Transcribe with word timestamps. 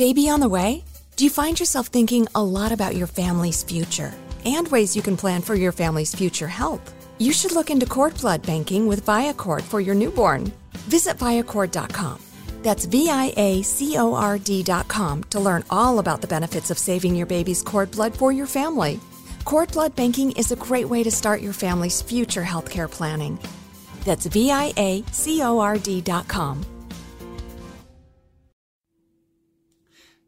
Baby 0.00 0.30
on 0.30 0.40
the 0.40 0.48
way? 0.48 0.82
Do 1.16 1.24
you 1.24 1.30
find 1.30 1.60
yourself 1.60 1.88
thinking 1.88 2.26
a 2.34 2.42
lot 2.42 2.72
about 2.72 2.96
your 2.96 3.06
family's 3.06 3.62
future 3.62 4.14
and 4.46 4.66
ways 4.68 4.96
you 4.96 5.02
can 5.02 5.14
plan 5.14 5.42
for 5.42 5.54
your 5.54 5.72
family's 5.72 6.14
future 6.14 6.48
health? 6.48 6.80
You 7.18 7.34
should 7.34 7.52
look 7.52 7.68
into 7.68 7.84
cord 7.84 8.18
blood 8.18 8.40
banking 8.40 8.86
with 8.86 9.04
Viacord 9.04 9.60
for 9.60 9.78
your 9.78 9.94
newborn. 9.94 10.50
Visit 10.88 11.18
Viacord.com. 11.18 12.18
That's 12.62 12.86
V 12.86 13.10
I 13.10 13.34
A 13.36 13.60
C 13.60 13.98
O 13.98 14.14
R 14.14 14.38
D.com 14.38 15.24
to 15.24 15.38
learn 15.38 15.64
all 15.68 15.98
about 15.98 16.22
the 16.22 16.32
benefits 16.34 16.70
of 16.70 16.78
saving 16.78 17.14
your 17.14 17.26
baby's 17.26 17.60
cord 17.62 17.90
blood 17.90 18.16
for 18.16 18.32
your 18.32 18.46
family. 18.46 18.98
Cord 19.44 19.70
blood 19.72 19.94
banking 19.96 20.32
is 20.32 20.50
a 20.50 20.56
great 20.56 20.88
way 20.88 21.02
to 21.02 21.10
start 21.10 21.42
your 21.42 21.52
family's 21.52 22.00
future 22.00 22.42
healthcare 22.42 22.90
planning. 22.90 23.38
That's 24.06 24.24
V 24.24 24.50
I 24.50 24.72
A 24.78 25.04
C 25.12 25.42
O 25.42 25.58
R 25.58 25.76
D.com. 25.76 26.79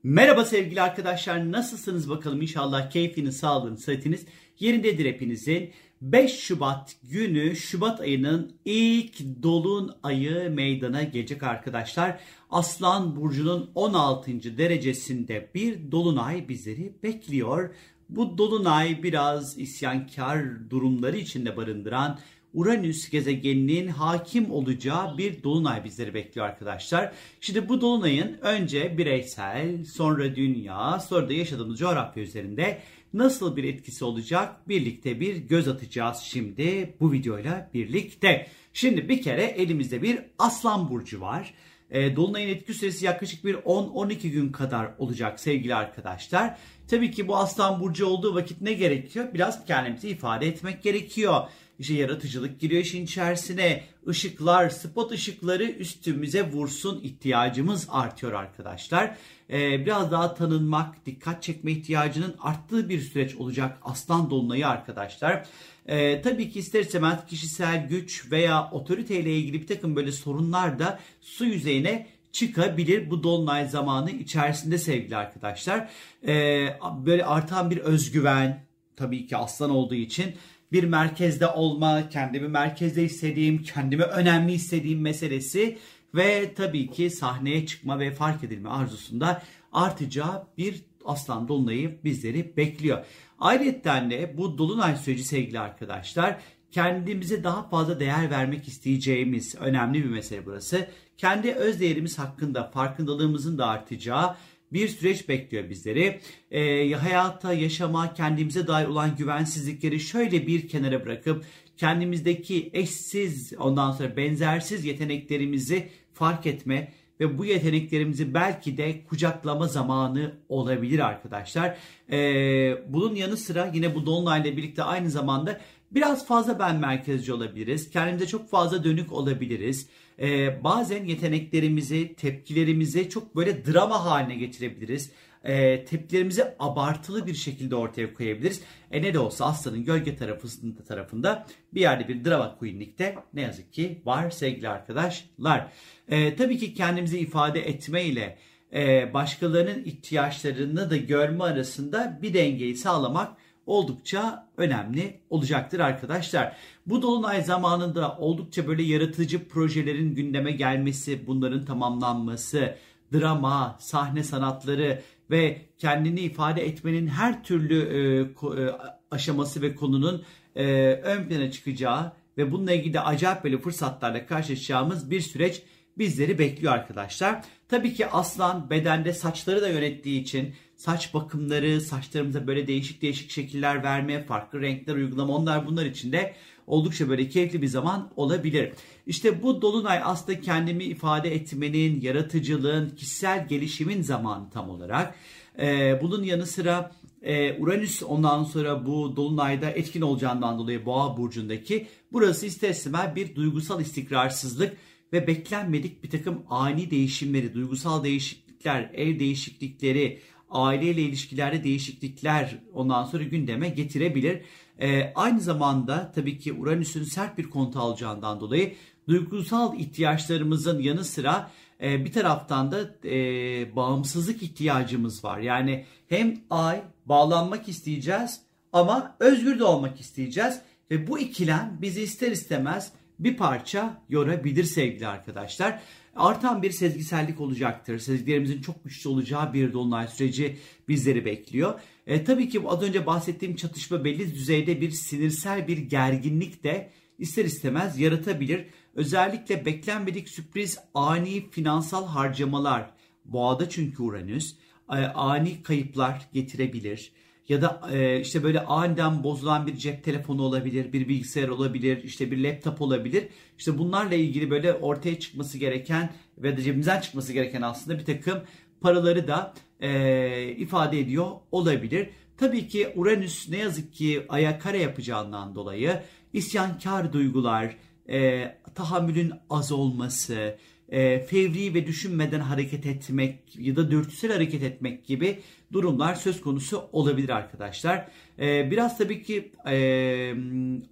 Merhaba 0.04 0.44
sevgili 0.44 0.82
arkadaşlar 0.82 1.52
nasılsınız 1.52 2.10
bakalım 2.10 2.42
inşallah 2.42 2.90
keyfiniz, 2.90 3.36
sağlığınız, 3.36 3.84
sıhhatiniz 3.84 4.26
yerindedir 4.58 5.06
hepinizin. 5.06 5.70
5 6.00 6.40
Şubat 6.40 6.96
günü 7.02 7.56
Şubat 7.56 8.00
ayının 8.00 8.52
ilk 8.64 9.42
dolun 9.42 9.96
ayı 10.02 10.50
meydana 10.50 11.02
gelecek 11.02 11.42
arkadaşlar. 11.42 12.20
Aslan 12.50 13.16
burcunun 13.16 13.70
16. 13.74 14.58
derecesinde 14.58 15.50
bir 15.54 15.92
dolunay 15.92 16.48
bizleri 16.48 16.94
bekliyor. 17.02 17.74
Bu 18.08 18.38
dolunay 18.38 19.02
biraz 19.02 19.58
isyankar 19.58 20.70
durumları 20.70 21.16
içinde 21.16 21.56
barındıran 21.56 22.18
Uranüs 22.54 23.10
gezegeninin 23.10 23.88
hakim 23.88 24.50
olacağı 24.50 25.18
bir 25.18 25.42
dolunay 25.42 25.84
bizleri 25.84 26.14
bekliyor 26.14 26.46
arkadaşlar. 26.46 27.12
Şimdi 27.40 27.68
bu 27.68 27.80
dolunayın 27.80 28.38
önce 28.40 28.98
bireysel, 28.98 29.84
sonra 29.84 30.36
dünya, 30.36 31.00
sonra 31.00 31.28
da 31.28 31.32
yaşadığımız 31.32 31.78
coğrafya 31.78 32.22
üzerinde 32.22 32.78
nasıl 33.14 33.56
bir 33.56 33.64
etkisi 33.64 34.04
olacak 34.04 34.68
birlikte 34.68 35.20
bir 35.20 35.36
göz 35.36 35.68
atacağız 35.68 36.18
şimdi 36.18 36.94
bu 37.00 37.12
videoyla 37.12 37.70
birlikte. 37.74 38.46
Şimdi 38.72 39.08
bir 39.08 39.22
kere 39.22 39.44
elimizde 39.44 40.02
bir 40.02 40.18
aslan 40.38 40.90
burcu 40.90 41.20
var. 41.20 41.54
E, 41.90 42.16
Dolunay'ın 42.16 42.48
etki 42.48 42.74
süresi 42.74 43.04
yaklaşık 43.04 43.44
bir 43.44 43.54
10-12 43.54 44.28
gün 44.28 44.52
kadar 44.52 44.90
olacak 44.98 45.40
sevgili 45.40 45.74
arkadaşlar. 45.74 46.58
Tabii 46.88 47.10
ki 47.10 47.28
bu 47.28 47.36
aslan 47.36 47.80
burcu 47.80 48.06
olduğu 48.06 48.34
vakit 48.34 48.60
ne 48.60 48.72
gerekiyor? 48.72 49.28
Biraz 49.34 49.64
kendimizi 49.66 50.08
ifade 50.08 50.46
etmek 50.46 50.82
gerekiyor. 50.82 51.40
İşte 51.78 51.94
yaratıcılık 51.94 52.60
giriyor 52.60 52.82
işin 52.82 53.04
içerisine. 53.04 53.84
Işıklar, 54.08 54.70
spot 54.70 55.12
ışıkları 55.12 55.64
üstümüze 55.64 56.50
vursun 56.50 57.00
ihtiyacımız 57.02 57.86
artıyor 57.90 58.32
arkadaşlar. 58.32 59.16
Ee, 59.50 59.86
biraz 59.86 60.12
daha 60.12 60.34
tanınmak, 60.34 61.06
dikkat 61.06 61.42
çekme 61.42 61.72
ihtiyacının 61.72 62.34
arttığı 62.40 62.88
bir 62.88 63.00
süreç 63.00 63.34
olacak 63.34 63.78
aslan 63.82 64.30
dolunayı 64.30 64.68
arkadaşlar. 64.68 65.46
Ee, 65.86 66.22
tabii 66.22 66.50
ki 66.50 66.58
ister 66.58 66.80
istemez 66.80 67.18
kişisel 67.26 67.88
güç 67.88 68.32
veya 68.32 68.70
otoriteyle 68.70 69.36
ilgili 69.36 69.60
bir 69.60 69.66
takım 69.66 69.96
böyle 69.96 70.12
sorunlar 70.12 70.78
da 70.78 71.00
su 71.20 71.44
yüzeyine 71.44 72.06
çıkabilir 72.32 73.10
bu 73.10 73.22
dolunay 73.22 73.68
zamanı 73.68 74.10
içerisinde 74.10 74.78
sevgili 74.78 75.16
arkadaşlar. 75.16 75.90
Ee, 76.26 76.68
böyle 77.06 77.24
artan 77.24 77.70
bir 77.70 77.78
özgüven 77.78 78.64
tabii 78.96 79.26
ki 79.26 79.36
aslan 79.36 79.70
olduğu 79.70 79.94
için 79.94 80.34
bir 80.72 80.84
merkezde 80.84 81.46
olma, 81.46 82.08
kendimi 82.08 82.48
merkezde 82.48 83.04
istediğim, 83.04 83.62
kendimi 83.62 84.02
önemli 84.02 84.52
istediğim 84.52 85.00
meselesi 85.00 85.78
ve 86.14 86.54
tabii 86.54 86.90
ki 86.90 87.10
sahneye 87.10 87.66
çıkma 87.66 87.98
ve 87.98 88.10
fark 88.10 88.44
edilme 88.44 88.68
arzusunda 88.68 89.42
artacağı 89.72 90.46
bir 90.58 90.82
aslan 91.04 91.48
dolunayı 91.48 91.98
bizleri 92.04 92.56
bekliyor. 92.56 93.04
Ayrıca 93.38 94.10
de 94.10 94.34
bu 94.36 94.58
dolunay 94.58 94.96
süreci 94.96 95.24
sevgili 95.24 95.60
arkadaşlar 95.60 96.36
kendimize 96.70 97.44
daha 97.44 97.68
fazla 97.68 98.00
değer 98.00 98.30
vermek 98.30 98.68
isteyeceğimiz 98.68 99.54
önemli 99.54 100.04
bir 100.04 100.10
mesele 100.10 100.46
burası. 100.46 100.88
Kendi 101.16 101.52
öz 101.52 101.80
değerimiz 101.80 102.18
hakkında 102.18 102.70
farkındalığımızın 102.70 103.58
da 103.58 103.66
artacağı 103.66 104.36
bir 104.72 104.88
süreç 104.88 105.28
bekliyor 105.28 105.70
bizleri. 105.70 106.20
E, 106.50 106.92
hayata, 106.92 107.52
yaşama, 107.52 108.14
kendimize 108.14 108.66
dair 108.66 108.86
olan 108.86 109.16
güvensizlikleri 109.16 110.00
şöyle 110.00 110.46
bir 110.46 110.68
kenara 110.68 111.04
bırakıp 111.04 111.44
kendimizdeki 111.76 112.70
eşsiz, 112.72 113.52
ondan 113.58 113.92
sonra 113.92 114.16
benzersiz 114.16 114.84
yeteneklerimizi 114.84 115.88
fark 116.14 116.46
etme 116.46 116.92
ve 117.22 117.38
bu 117.38 117.44
yeteneklerimizi 117.44 118.34
belki 118.34 118.76
de 118.76 119.04
kucaklama 119.04 119.68
zamanı 119.68 120.32
olabilir 120.48 120.98
arkadaşlar. 120.98 121.76
Ee, 122.10 122.92
bunun 122.92 123.14
yanı 123.14 123.36
sıra 123.36 123.70
yine 123.74 123.94
bu 123.94 124.06
Dolunay'la 124.06 124.56
birlikte 124.56 124.82
aynı 124.82 125.10
zamanda 125.10 125.60
biraz 125.90 126.26
fazla 126.26 126.58
ben 126.58 126.76
merkezci 126.76 127.32
olabiliriz. 127.32 127.90
Kendimize 127.90 128.26
çok 128.26 128.50
fazla 128.50 128.84
dönük 128.84 129.12
olabiliriz 129.12 129.88
e, 130.22 130.64
bazen 130.64 131.04
yeteneklerimizi, 131.04 132.14
tepkilerimizi 132.14 133.08
çok 133.08 133.36
böyle 133.36 133.64
drama 133.64 134.04
haline 134.04 134.34
getirebiliriz. 134.34 135.10
E, 135.44 135.84
tepkilerimizi 135.84 136.44
abartılı 136.58 137.26
bir 137.26 137.34
şekilde 137.34 137.76
ortaya 137.76 138.14
koyabiliriz. 138.14 138.62
E 138.90 139.02
ne 139.02 139.14
de 139.14 139.18
olsa 139.18 139.46
aslanın 139.46 139.84
gölge 139.84 140.16
tarafında, 140.16 140.84
tarafında 140.84 141.46
bir 141.74 141.80
yerde 141.80 142.08
bir 142.08 142.24
drama 142.24 142.56
queenlikte 142.58 143.16
ne 143.34 143.40
yazık 143.40 143.72
ki 143.72 144.02
var 144.04 144.30
sevgili 144.30 144.68
arkadaşlar. 144.68 145.66
E, 146.08 146.36
tabii 146.36 146.58
ki 146.58 146.74
kendimizi 146.74 147.18
ifade 147.18 147.68
etme 147.68 148.04
ile 148.04 148.38
e, 148.72 149.14
başkalarının 149.14 149.84
ihtiyaçlarını 149.84 150.90
da 150.90 150.96
görme 150.96 151.44
arasında 151.44 152.18
bir 152.22 152.34
dengeyi 152.34 152.76
sağlamak 152.76 153.36
oldukça 153.66 154.48
önemli 154.56 155.20
olacaktır 155.30 155.80
arkadaşlar. 155.80 156.56
Bu 156.86 157.02
dolunay 157.02 157.42
zamanında 157.42 158.16
oldukça 158.18 158.66
böyle 158.66 158.82
yaratıcı 158.82 159.48
projelerin 159.48 160.14
gündeme 160.14 160.52
gelmesi, 160.52 161.26
bunların 161.26 161.64
tamamlanması, 161.64 162.76
drama, 163.12 163.76
sahne 163.80 164.22
sanatları 164.22 165.02
ve 165.30 165.62
kendini 165.78 166.20
ifade 166.20 166.66
etmenin 166.66 167.06
her 167.06 167.44
türlü 167.44 167.78
e, 167.78 168.62
e, 168.62 168.72
aşaması 169.10 169.62
ve 169.62 169.74
konunun 169.74 170.24
e, 170.56 170.64
ön 170.92 171.28
plana 171.28 171.50
çıkacağı 171.50 172.12
ve 172.38 172.52
bununla 172.52 172.72
ilgili 172.72 172.94
de 172.94 173.00
acayip 173.00 173.44
böyle 173.44 173.58
fırsatlarla 173.58 174.26
karşılaşacağımız 174.26 175.10
bir 175.10 175.20
süreç 175.20 175.62
bizleri 175.98 176.38
bekliyor 176.38 176.72
arkadaşlar. 176.72 177.44
Tabii 177.68 177.94
ki 177.94 178.06
aslan 178.06 178.70
bedende 178.70 179.12
saçları 179.12 179.62
da 179.62 179.68
yönettiği 179.68 180.20
için 180.20 180.54
saç 180.82 181.14
bakımları, 181.14 181.80
saçlarımıza 181.80 182.46
böyle 182.46 182.66
değişik 182.66 183.02
değişik 183.02 183.30
şekiller 183.30 183.82
verme, 183.82 184.24
farklı 184.24 184.60
renkler 184.60 184.94
uygulama 184.94 185.36
onlar 185.36 185.66
bunlar 185.66 185.86
için 185.86 186.12
de 186.12 186.34
oldukça 186.66 187.08
böyle 187.08 187.28
keyifli 187.28 187.62
bir 187.62 187.66
zaman 187.66 188.10
olabilir. 188.16 188.72
İşte 189.06 189.42
bu 189.42 189.62
dolunay 189.62 190.00
aslında 190.04 190.40
kendimi 190.40 190.84
ifade 190.84 191.34
etmenin, 191.34 192.00
yaratıcılığın, 192.00 192.90
kişisel 192.90 193.48
gelişimin 193.48 194.02
zamanı 194.02 194.50
tam 194.50 194.70
olarak. 194.70 195.14
Ee, 195.58 195.98
bunun 196.02 196.22
yanı 196.22 196.46
sıra 196.46 196.92
e, 197.22 197.58
Uranüs 197.58 198.02
ondan 198.02 198.44
sonra 198.44 198.86
bu 198.86 199.16
dolunayda 199.16 199.70
etkin 199.70 200.00
olacağından 200.00 200.58
dolayı 200.58 200.86
Boğa 200.86 201.16
burcundaki 201.16 201.86
burası 202.12 202.46
ister 202.46 202.70
istemez 202.70 203.16
bir 203.16 203.34
duygusal 203.34 203.80
istikrarsızlık 203.80 204.76
ve 205.12 205.26
beklenmedik 205.26 206.04
bir 206.04 206.10
takım 206.10 206.42
ani 206.50 206.90
değişimleri, 206.90 207.54
duygusal 207.54 208.04
değişiklikler, 208.04 208.90
ev 208.94 209.18
değişiklikleri, 209.18 210.20
aileyle 210.52 211.02
ilişkilerde 211.02 211.64
değişiklikler 211.64 212.58
ondan 212.72 213.04
sonra 213.04 213.22
gündeme 213.22 213.68
getirebilir. 213.68 214.42
Ee, 214.80 215.12
aynı 215.14 215.40
zamanda 215.40 216.12
tabii 216.14 216.38
ki 216.38 216.52
Uranüs'ün 216.52 217.04
sert 217.04 217.38
bir 217.38 217.50
kontu 217.50 217.78
alacağından 217.78 218.40
dolayı 218.40 218.74
duygusal 219.08 219.78
ihtiyaçlarımızın 219.78 220.78
yanı 220.78 221.04
sıra 221.04 221.50
e, 221.82 222.04
bir 222.04 222.12
taraftan 222.12 222.72
da 222.72 223.08
e, 223.08 223.76
bağımsızlık 223.76 224.42
ihtiyacımız 224.42 225.24
var. 225.24 225.38
Yani 225.38 225.84
hem 226.08 226.40
ay 226.50 226.82
bağlanmak 227.06 227.68
isteyeceğiz 227.68 228.40
ama 228.72 229.16
özgür 229.20 229.58
de 229.58 229.64
olmak 229.64 230.00
isteyeceğiz 230.00 230.60
ve 230.90 231.06
bu 231.06 231.18
ikilem 231.18 231.78
bizi 231.82 232.02
ister 232.02 232.30
istemez 232.30 232.92
bir 233.18 233.36
parça 233.36 234.02
yorabilir 234.08 234.64
sevgili 234.64 235.06
arkadaşlar. 235.06 235.82
Artan 236.16 236.62
bir 236.62 236.70
sezgisellik 236.70 237.40
olacaktır. 237.40 237.98
Sezgilerimizin 237.98 238.60
çok 238.60 238.84
güçlü 238.84 239.10
olacağı 239.10 239.52
bir 239.52 239.72
dolunay 239.72 240.08
süreci 240.08 240.58
bizleri 240.88 241.24
bekliyor. 241.24 241.80
E, 242.06 242.24
tabii 242.24 242.48
ki 242.48 242.62
az 242.66 242.82
önce 242.82 243.06
bahsettiğim 243.06 243.56
çatışma 243.56 244.04
belli 244.04 244.34
düzeyde 244.34 244.80
bir 244.80 244.90
sinirsel 244.90 245.68
bir 245.68 245.78
gerginlik 245.78 246.64
de 246.64 246.90
ister 247.18 247.44
istemez 247.44 247.98
yaratabilir. 247.98 248.66
Özellikle 248.94 249.66
beklenmedik 249.66 250.28
sürpriz 250.28 250.78
ani 250.94 251.50
finansal 251.50 252.06
harcamalar 252.06 252.90
boğada 253.24 253.68
çünkü 253.68 254.02
Uranüs 254.02 254.54
e, 254.90 254.94
ani 254.94 255.62
kayıplar 255.62 256.28
getirebilir. 256.32 257.12
Ya 257.48 257.62
da 257.62 257.80
e, 257.92 258.20
işte 258.20 258.42
böyle 258.42 258.60
aniden 258.60 259.24
bozulan 259.24 259.66
bir 259.66 259.76
cep 259.76 260.04
telefonu 260.04 260.42
olabilir, 260.42 260.92
bir 260.92 261.08
bilgisayar 261.08 261.48
olabilir, 261.48 262.04
işte 262.04 262.30
bir 262.30 262.44
laptop 262.44 262.80
olabilir. 262.80 263.28
İşte 263.58 263.78
bunlarla 263.78 264.14
ilgili 264.14 264.50
böyle 264.50 264.72
ortaya 264.72 265.20
çıkması 265.20 265.58
gereken 265.58 266.12
ve 266.38 266.56
de 266.56 266.62
cebimizden 266.62 267.00
çıkması 267.00 267.32
gereken 267.32 267.62
aslında 267.62 267.98
bir 267.98 268.04
takım 268.04 268.38
paraları 268.80 269.28
da 269.28 269.54
e, 269.80 270.48
ifade 270.48 271.00
ediyor 271.00 271.26
olabilir. 271.52 272.08
Tabii 272.36 272.68
ki 272.68 272.92
Uranüs 272.96 273.48
ne 273.48 273.56
yazık 273.58 273.92
ki 273.92 274.26
aya 274.28 274.58
kare 274.58 274.78
yapacağından 274.78 275.54
dolayı 275.54 276.02
isyankar 276.32 277.12
duygular, 277.12 277.76
e, 278.08 278.44
tahammülün 278.74 279.32
az 279.50 279.72
olması, 279.72 280.58
e, 280.92 281.20
fevri 281.20 281.74
ve 281.74 281.86
düşünmeden 281.86 282.40
hareket 282.40 282.86
etmek 282.86 283.38
ya 283.58 283.76
da 283.76 283.90
dürtüsel 283.90 284.32
hareket 284.32 284.62
etmek 284.62 285.06
gibi 285.06 285.38
durumlar 285.72 286.14
söz 286.14 286.40
konusu 286.40 286.88
olabilir 286.92 287.28
arkadaşlar. 287.28 288.08
E, 288.38 288.70
biraz 288.70 288.98
tabii 288.98 289.22
ki 289.22 289.52
e, 289.66 290.34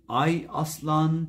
Ay 0.09 0.47
Aslan, 0.49 1.29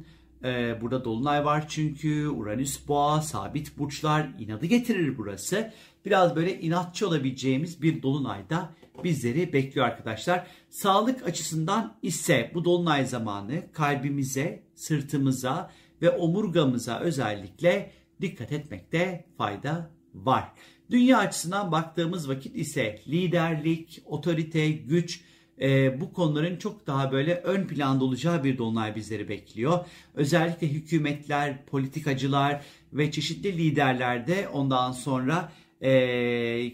burada 0.82 1.06
Dolunay 1.06 1.46
var 1.46 1.66
çünkü 1.68 2.28
Uranüs 2.28 2.88
Boğa, 2.88 3.22
sabit 3.22 3.78
burçlar 3.78 4.30
inadı 4.40 4.66
getirir 4.66 5.18
burası. 5.18 5.74
Biraz 6.06 6.36
böyle 6.36 6.60
inatçı 6.60 7.08
olabileceğimiz 7.08 7.82
bir 7.82 8.02
Dolunayda 8.02 8.70
bizleri 9.04 9.54
bekliyor 9.54 9.86
arkadaşlar. 9.88 10.48
Sağlık 10.70 11.28
açısından 11.28 11.96
ise 12.02 12.52
bu 12.54 12.66
Dolunay 12.66 13.06
zamanı 13.06 13.72
kalbimize, 13.74 14.64
sırtımıza 14.76 15.72
ve 16.02 16.10
omurgamıza 16.10 17.00
özellikle 17.00 17.92
dikkat 18.22 18.52
etmekte 18.52 19.26
fayda 19.38 19.92
var. 20.14 20.52
Dünya 20.92 21.18
açısından 21.18 21.72
baktığımız 21.72 22.30
vakit 22.30 22.56
ise 22.56 23.00
liderlik, 23.08 24.02
otorite, 24.06 24.72
güç 24.72 25.22
e, 25.62 26.02
bu 26.02 26.14
konuların 26.14 26.58
çok 26.58 26.88
daha 26.88 27.12
böyle 27.12 27.36
ön 27.36 27.68
planda 27.68 28.06
olacağı 28.06 28.44
bir 28.44 28.58
dolunay 28.58 28.96
bizleri 28.96 29.30
bekliyor. 29.30 29.86
Özellikle 30.14 30.68
hükümetler, 30.68 31.66
politikacılar 31.66 32.66
ve 32.94 33.12
çeşitli 33.12 33.58
liderlerde 33.58 34.48
ondan 34.48 34.92
sonra 34.92 35.52
e, 35.82 35.92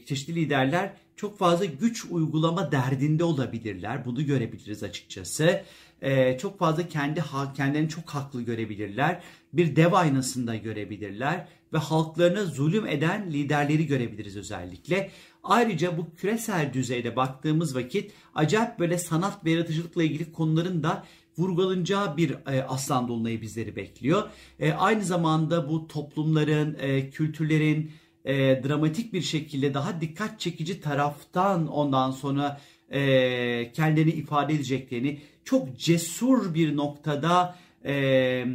çeşitli 0.06 0.36
liderler 0.36 0.94
çok 1.16 1.38
fazla 1.38 1.66
güç 1.66 2.06
uygulama 2.10 2.72
derdinde 2.72 3.24
olabilirler. 3.24 4.06
Bunu 4.06 4.26
görebiliriz 4.26 4.84
açıkçası. 4.84 5.64
Ee, 6.02 6.38
çok 6.38 6.60
fazla 6.60 6.88
kendi 6.88 7.24
kendilerini 7.56 7.90
çok 7.90 8.10
haklı 8.10 8.42
görebilirler. 8.42 9.24
Bir 9.54 9.76
dev 9.76 9.94
aynasında 9.94 10.56
görebilirler 10.56 11.48
ve 11.74 11.78
halklarına 11.78 12.46
zulüm 12.46 12.88
eden 12.88 13.32
liderleri 13.32 13.88
görebiliriz 13.88 14.38
özellikle. 14.38 15.12
Ayrıca 15.44 15.98
bu 15.98 16.16
küresel 16.16 16.74
düzeyde 16.74 17.16
baktığımız 17.16 17.76
vakit 17.76 18.12
acayip 18.36 18.80
böyle 18.80 18.98
sanat 18.98 19.46
ve 19.46 19.52
yaratıcılıkla 19.52 20.04
ilgili 20.04 20.32
konuların 20.32 20.84
da 20.84 21.06
vurgulanacağı 21.38 22.18
bir 22.18 22.32
e, 22.32 22.64
aslan 22.64 23.08
dolunayı 23.08 23.42
bizleri 23.42 23.76
bekliyor. 23.76 24.30
E, 24.60 24.72
aynı 24.72 25.04
zamanda 25.04 25.70
bu 25.70 25.88
toplumların, 25.88 26.78
e, 26.80 27.10
kültürlerin, 27.10 27.92
e, 28.26 28.64
dramatik 28.64 29.14
bir 29.14 29.22
şekilde 29.22 29.74
daha 29.74 30.02
dikkat 30.02 30.40
çekici 30.40 30.82
taraftan 30.82 31.68
ondan 31.68 32.12
sonra 32.12 32.62
e, 32.90 33.72
ifade 34.06 34.54
edeceklerini 34.54 35.20
çok 35.48 35.78
cesur 35.80 36.54
bir 36.54 36.76
noktada 36.76 37.56
e, 37.86 38.46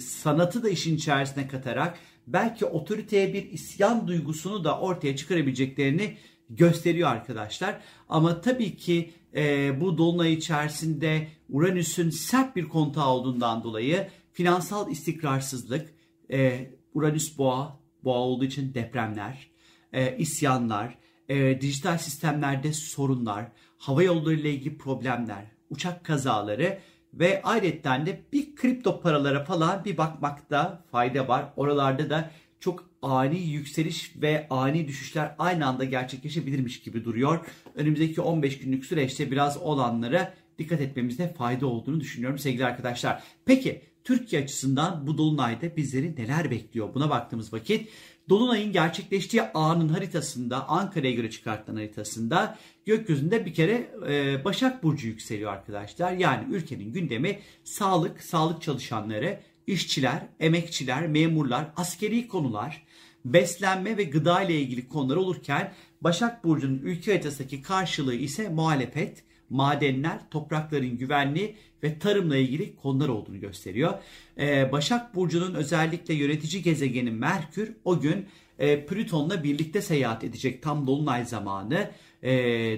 sanatı 0.00 0.62
da 0.62 0.68
işin 0.68 0.96
içerisine 0.96 1.48
katarak 1.48 1.98
belki 2.26 2.64
otoriteye 2.64 3.34
bir 3.34 3.50
isyan 3.50 4.08
duygusunu 4.08 4.64
da 4.64 4.78
ortaya 4.80 5.16
çıkarabileceklerini 5.16 6.16
gösteriyor 6.48 7.10
arkadaşlar. 7.10 7.80
Ama 8.08 8.40
tabii 8.40 8.76
ki 8.76 9.10
e, 9.36 9.80
bu 9.80 9.98
dolunay 9.98 10.32
içerisinde 10.32 11.28
Uranüs'ün 11.48 12.10
sert 12.10 12.56
bir 12.56 12.68
kontağı 12.68 13.08
olduğundan 13.08 13.64
dolayı 13.64 14.08
finansal 14.32 14.90
istikrarsızlık, 14.90 15.94
e, 16.32 16.70
Uranüs 16.94 17.38
boğa, 17.38 17.80
boğa 18.04 18.18
olduğu 18.18 18.44
için 18.44 18.74
depremler, 18.74 19.50
e, 19.92 20.16
isyanlar, 20.16 20.98
e, 21.28 21.60
dijital 21.60 21.98
sistemlerde 21.98 22.72
sorunlar, 22.72 23.52
hava 23.78 24.02
yolları 24.02 24.34
ile 24.34 24.50
ilgili 24.50 24.78
problemler, 24.78 25.59
uçak 25.70 26.04
kazaları 26.04 26.78
ve 27.14 27.40
ayrıca 27.44 28.06
de 28.06 28.20
bir 28.32 28.54
kripto 28.54 29.00
paralara 29.00 29.44
falan 29.44 29.84
bir 29.84 29.96
bakmakta 29.96 30.84
fayda 30.90 31.28
var. 31.28 31.44
Oralarda 31.56 32.10
da 32.10 32.30
çok 32.60 32.90
ani 33.02 33.38
yükseliş 33.38 34.12
ve 34.16 34.46
ani 34.50 34.88
düşüşler 34.88 35.34
aynı 35.38 35.66
anda 35.66 35.84
gerçekleşebilirmiş 35.84 36.80
gibi 36.80 37.04
duruyor. 37.04 37.46
Önümüzdeki 37.74 38.20
15 38.20 38.58
günlük 38.58 38.86
süreçte 38.86 39.30
biraz 39.30 39.56
olanlara 39.56 40.34
dikkat 40.58 40.80
etmemizde 40.80 41.32
fayda 41.32 41.66
olduğunu 41.66 42.00
düşünüyorum 42.00 42.38
sevgili 42.38 42.64
arkadaşlar. 42.64 43.22
Peki 43.44 43.82
Türkiye 44.04 44.42
açısından 44.42 45.06
bu 45.06 45.18
dolunayda 45.18 45.76
bizleri 45.76 46.16
neler 46.16 46.50
bekliyor? 46.50 46.94
Buna 46.94 47.10
baktığımız 47.10 47.52
vakit 47.52 47.88
Dolunay'ın 48.28 48.72
gerçekleştiği 48.72 49.42
anın 49.42 49.88
haritasında 49.88 50.68
Ankara'ya 50.68 51.12
göre 51.12 51.30
çıkartılan 51.30 51.76
haritasında 51.76 52.58
gökyüzünde 52.86 53.46
bir 53.46 53.54
kere 53.54 53.90
e, 54.08 54.44
Başak 54.44 54.82
Burcu 54.82 55.06
yükseliyor 55.06 55.52
arkadaşlar. 55.52 56.12
Yani 56.12 56.54
ülkenin 56.54 56.92
gündemi 56.92 57.38
sağlık, 57.64 58.22
sağlık 58.22 58.62
çalışanları, 58.62 59.40
işçiler, 59.66 60.22
emekçiler, 60.40 61.06
memurlar, 61.06 61.66
askeri 61.76 62.28
konular, 62.28 62.82
beslenme 63.24 63.96
ve 63.96 64.04
gıda 64.04 64.42
ile 64.42 64.60
ilgili 64.60 64.88
konular 64.88 65.16
olurken 65.16 65.72
Başak 66.00 66.44
Burcu'nun 66.44 66.78
ülke 66.78 67.12
haritasındaki 67.12 67.62
karşılığı 67.62 68.14
ise 68.14 68.48
muhalefet, 68.48 69.24
madenler, 69.50 70.18
toprakların 70.30 70.98
güvenliği 70.98 71.56
ve 71.82 71.98
tarımla 71.98 72.36
ilgili 72.36 72.76
konular 72.76 73.08
olduğunu 73.08 73.40
gösteriyor. 73.40 73.94
Ee, 74.38 74.72
Başak 74.72 75.14
Burcu'nun 75.14 75.54
özellikle 75.54 76.14
yönetici 76.14 76.62
gezegeni 76.62 77.10
Merkür 77.10 77.72
o 77.84 78.00
gün 78.00 78.26
e, 78.58 78.86
Plüton'la 78.86 79.44
birlikte 79.44 79.82
seyahat 79.82 80.24
edecek 80.24 80.62
tam 80.62 80.86
Dolunay 80.86 81.24
zamanı. 81.24 81.90
E, 82.22 82.32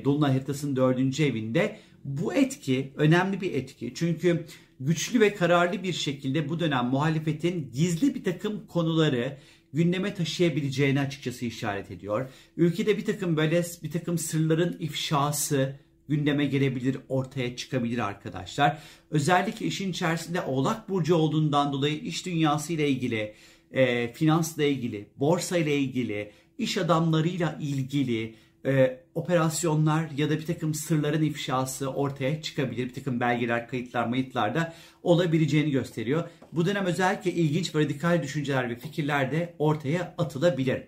Dolunay 0.05 0.33
haritasının 0.33 0.77
dördüncü 0.77 1.25
evinde. 1.25 1.79
Bu 2.05 2.35
etki 2.35 2.93
önemli 2.97 3.41
bir 3.41 3.55
etki. 3.55 3.93
Çünkü 3.95 4.47
güçlü 4.81 5.21
ve 5.21 5.35
kararlı 5.35 5.83
bir 5.83 5.93
şekilde 5.93 6.49
bu 6.49 6.61
dönem 6.61 6.87
muhalefetin 6.87 7.71
gizli 7.73 8.15
bir 8.15 8.25
takım 8.25 8.67
konuları 8.67 9.39
gündeme 9.73 10.15
taşıyabileceğini 10.15 11.01
açıkçası 11.01 11.45
işaret 11.45 11.91
ediyor. 11.91 12.29
Ülkede 12.57 12.97
bir 12.99 13.05
takım 13.05 13.37
böyle 13.37 13.63
bir 13.83 13.91
takım 13.91 14.19
sırların 14.19 14.77
ifşası, 14.81 15.77
gündeme 16.09 16.45
gelebilir, 16.45 16.97
ortaya 17.09 17.57
çıkabilir 17.57 17.99
arkadaşlar. 17.99 18.79
Özellikle 19.11 19.67
işin 19.67 19.91
içerisinde 19.91 20.41
Oğlak 20.41 20.89
Burcu 20.89 21.15
olduğundan 21.15 21.73
dolayı 21.73 21.99
iş 21.99 22.27
dünyası 22.27 22.73
ile 22.73 22.89
ilgili, 22.89 23.35
e, 23.73 24.13
finansla 24.13 24.65
ilgili, 24.65 25.09
borsa 25.17 25.59
ile 25.59 25.79
ilgili, 25.79 26.33
iş 26.59 26.79
adamlarıyla 26.79 27.59
ilgili 27.61 28.35
e, 28.67 29.01
operasyonlar 29.15 30.11
ya 30.17 30.31
da 30.31 30.39
bir 30.39 30.47
takım 30.47 30.75
sırların 30.75 31.23
ifşası 31.23 31.89
ortaya 31.89 32.43
çıkabilir. 32.43 32.89
Bir 32.89 32.95
takım 32.95 33.21
belgeler, 33.21 33.69
kayıtlar, 33.69 34.07
mayıtlar 34.07 34.55
da 34.55 34.75
olabileceğini 35.03 35.71
gösteriyor. 35.71 36.29
Bu 36.53 36.67
dönem 36.67 36.87
özellikle 36.87 37.33
ilginç 37.33 37.75
ve 37.75 37.85
radikal 37.85 38.23
düşünceler 38.23 38.71
ve 38.71 38.77
fikirler 38.77 39.33
de 39.33 39.55
ortaya 39.59 40.15
atılabilir. 40.19 40.83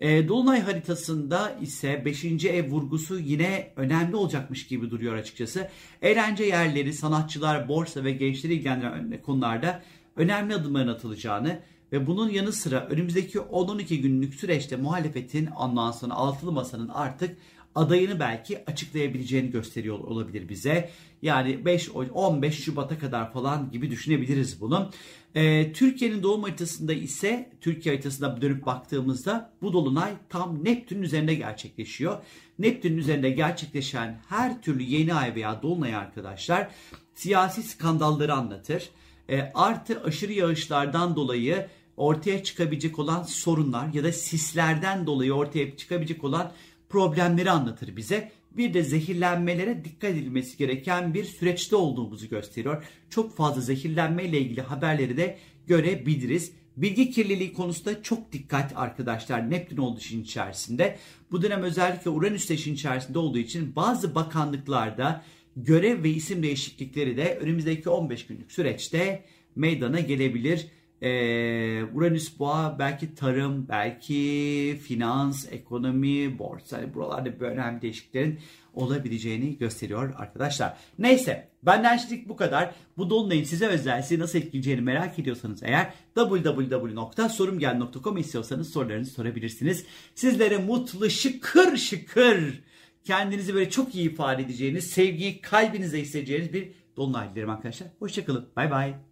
E, 0.00 0.28
Dolunay 0.28 0.60
haritasında 0.60 1.56
ise 1.60 2.02
5. 2.04 2.24
ev 2.44 2.70
vurgusu 2.70 3.18
yine 3.18 3.72
önemli 3.76 4.16
olacakmış 4.16 4.66
gibi 4.66 4.90
duruyor 4.90 5.14
açıkçası. 5.14 5.68
Eğlence 6.02 6.44
yerleri, 6.44 6.92
sanatçılar, 6.92 7.68
borsa 7.68 8.04
ve 8.04 8.12
gençleri 8.12 8.54
ilgilendiren 8.54 9.22
konularda 9.22 9.82
önemli 10.16 10.54
adımların 10.54 10.88
atılacağını 10.88 11.58
ve 11.92 12.06
bunun 12.06 12.30
yanı 12.30 12.52
sıra 12.52 12.86
önümüzdeki 12.86 13.38
10-12 13.38 13.96
günlük 13.96 14.34
süreçte 14.34 14.76
muhalefetin 14.76 15.46
ondan 15.46 15.90
sonra 15.90 16.14
altılı 16.14 16.52
masanın 16.52 16.88
artık 16.88 17.36
adayını 17.74 18.20
belki 18.20 18.64
açıklayabileceğini 18.66 19.50
gösteriyor 19.50 19.98
olabilir 19.98 20.48
bize. 20.48 20.90
Yani 21.22 21.64
5 21.64 21.90
15 21.90 22.64
Şubat'a 22.64 22.98
kadar 22.98 23.32
falan 23.32 23.70
gibi 23.70 23.90
düşünebiliriz 23.90 24.60
bunu. 24.60 24.90
Ee, 25.34 25.72
Türkiye'nin 25.72 26.22
doğum 26.22 26.42
haritasında 26.42 26.92
ise 26.92 27.50
Türkiye 27.60 27.94
haritasında 27.94 28.40
dönüp 28.40 28.66
baktığımızda 28.66 29.52
bu 29.62 29.72
dolunay 29.72 30.12
tam 30.28 30.64
Neptün'ün 30.64 31.02
üzerinde 31.02 31.34
gerçekleşiyor. 31.34 32.18
Neptün'ün 32.58 32.96
üzerinde 32.96 33.30
gerçekleşen 33.30 34.20
her 34.28 34.62
türlü 34.62 34.82
yeni 34.82 35.14
ay 35.14 35.34
veya 35.34 35.62
dolunay 35.62 35.94
arkadaşlar 35.94 36.68
siyasi 37.14 37.62
skandalları 37.62 38.34
anlatır. 38.34 38.90
E, 39.30 39.50
artı 39.54 40.02
aşırı 40.04 40.32
yağışlardan 40.32 41.16
dolayı 41.16 41.66
ortaya 41.96 42.44
çıkabilecek 42.44 42.98
olan 42.98 43.22
sorunlar 43.22 43.92
ya 43.92 44.04
da 44.04 44.12
sislerden 44.12 45.06
dolayı 45.06 45.32
ortaya 45.32 45.76
çıkabilecek 45.76 46.24
olan 46.24 46.52
problemleri 46.88 47.50
anlatır 47.50 47.96
bize. 47.96 48.32
Bir 48.50 48.74
de 48.74 48.82
zehirlenmelere 48.82 49.84
dikkat 49.84 50.10
edilmesi 50.10 50.58
gereken 50.58 51.14
bir 51.14 51.24
süreçte 51.24 51.76
olduğumuzu 51.76 52.28
gösteriyor. 52.28 52.84
Çok 53.10 53.36
fazla 53.36 53.60
zehirlenme 53.60 54.24
ile 54.24 54.40
ilgili 54.40 54.60
haberleri 54.60 55.16
de 55.16 55.38
görebiliriz. 55.66 56.52
Bilgi 56.76 57.10
kirliliği 57.10 57.52
konusunda 57.52 58.02
çok 58.02 58.32
dikkat 58.32 58.72
arkadaşlar. 58.76 59.50
Neptün 59.50 59.76
olduğu 59.76 59.98
için 59.98 60.22
içerisinde. 60.22 60.98
Bu 61.30 61.42
dönem 61.42 61.62
özellikle 61.62 62.10
Uranüs 62.10 62.50
işin 62.50 62.74
içerisinde 62.74 63.18
olduğu 63.18 63.38
için 63.38 63.76
bazı 63.76 64.14
bakanlıklarda 64.14 65.24
görev 65.56 66.02
ve 66.02 66.10
isim 66.10 66.42
değişiklikleri 66.42 67.16
de 67.16 67.38
önümüzdeki 67.40 67.90
15 67.90 68.26
günlük 68.26 68.52
süreçte 68.52 69.24
meydana 69.56 70.00
gelebilir. 70.00 70.66
Ee, 71.02 71.84
Uranüs 71.94 72.38
boğa 72.38 72.76
belki 72.78 73.14
tarım, 73.14 73.68
belki 73.68 74.80
finans, 74.82 75.52
ekonomi, 75.52 76.38
borsa 76.38 76.80
yani 76.80 76.94
buralarda 76.94 77.40
böyle 77.40 77.54
önemli 77.54 77.82
değişikliklerin 77.82 78.38
olabileceğini 78.74 79.58
gösteriyor 79.58 80.14
arkadaşlar. 80.16 80.76
Neyse 80.98 81.48
benden 81.62 81.96
şimdilik 81.96 82.28
bu 82.28 82.36
kadar. 82.36 82.74
Bu 82.96 83.10
dolunayın 83.10 83.44
size 83.44 83.66
özel 83.66 84.02
sizi 84.02 84.20
nasıl 84.20 84.38
etkileyeceğini 84.38 84.80
merak 84.80 85.18
ediyorsanız 85.18 85.62
eğer 85.62 85.94
www.sorumgel.com 86.14 88.18
istiyorsanız 88.18 88.70
sorularınızı 88.70 89.10
sorabilirsiniz. 89.10 89.84
Sizlere 90.14 90.58
mutlu 90.58 91.10
şıkır 91.10 91.76
şıkır 91.76 92.62
kendinizi 93.04 93.54
böyle 93.54 93.70
çok 93.70 93.94
iyi 93.94 94.10
ifade 94.10 94.42
edeceğiniz, 94.42 94.86
sevgiyi 94.86 95.40
kalbinize 95.40 96.00
hissedeceğiniz 96.00 96.52
bir 96.52 96.72
dolunay 96.96 97.30
dilerim 97.30 97.50
arkadaşlar. 97.50 97.88
Hoşçakalın. 97.98 98.48
Bay 98.56 98.70
bay. 98.70 99.07